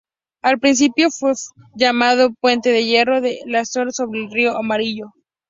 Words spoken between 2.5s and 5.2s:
de Hierro de Lanzhou sobre el Río Amarillo".